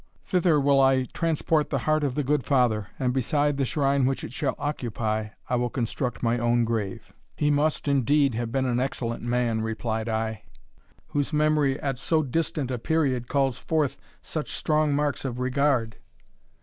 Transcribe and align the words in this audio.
Thither 0.25 0.59
will 0.59 0.79
I 0.81 1.03
transport 1.03 1.69
the 1.69 1.77
heart 1.85 2.03
of 2.03 2.15
the 2.15 2.23
good 2.23 2.43
father, 2.43 2.87
and 2.97 3.13
beside 3.13 3.57
the 3.57 3.65
shrine 3.65 4.07
which 4.07 4.23
it 4.23 4.33
shall 4.33 4.55
occupy, 4.57 5.27
I 5.47 5.55
will 5.57 5.69
construct 5.69 6.23
my 6.23 6.39
own 6.39 6.65
grave." 6.65 7.13
"He 7.37 7.51
must, 7.51 7.87
indeed, 7.87 8.33
have 8.33 8.51
been 8.51 8.65
an 8.65 8.79
excellent 8.79 9.21
man," 9.21 9.61
replied 9.61 10.09
I, 10.09 10.41
"whose 11.09 11.31
memory, 11.31 11.79
at 11.79 11.99
so 11.99 12.23
distant 12.23 12.71
a 12.71 12.79
period, 12.79 13.27
calls 13.27 13.59
forth 13.59 13.95
such 14.23 14.53
strong 14.55 14.95
marks 14.95 15.23
of 15.23 15.37
regard." 15.37 15.97